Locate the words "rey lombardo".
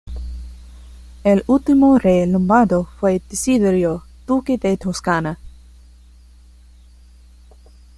1.99-2.89